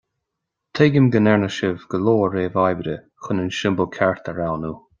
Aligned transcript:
Tuigim 0.77 1.09
go 1.15 1.19
ndearna 1.25 1.49
sibh 1.57 1.83
go 1.91 1.99
leor 2.07 2.33
réamh-oibre 2.37 2.95
chun 3.27 3.43
an 3.45 3.53
siombal 3.59 3.91
ceart 3.99 4.33
a 4.33 4.37
roghnú. 4.41 4.73